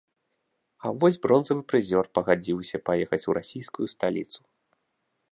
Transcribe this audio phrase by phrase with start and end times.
[0.85, 4.39] А вось бронзавы прызёр пагадзіўся паехаць у расійскую сталіцу.